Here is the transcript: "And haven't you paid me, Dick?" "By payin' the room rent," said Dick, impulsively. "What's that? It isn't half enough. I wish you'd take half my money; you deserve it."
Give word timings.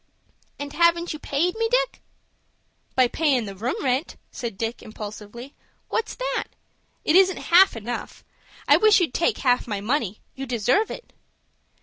"And 0.57 0.73
haven't 0.73 1.13
you 1.13 1.19
paid 1.19 1.53
me, 1.57 1.69
Dick?" 1.69 2.01
"By 2.95 3.07
payin' 3.07 3.45
the 3.45 3.53
room 3.53 3.75
rent," 3.83 4.15
said 4.31 4.57
Dick, 4.57 4.81
impulsively. 4.81 5.53
"What's 5.89 6.15
that? 6.15 6.45
It 7.05 7.15
isn't 7.15 7.37
half 7.37 7.75
enough. 7.77 8.23
I 8.67 8.77
wish 8.77 8.99
you'd 8.99 9.13
take 9.13 9.37
half 9.37 9.67
my 9.67 9.79
money; 9.79 10.19
you 10.33 10.47
deserve 10.47 10.89
it." 10.89 11.13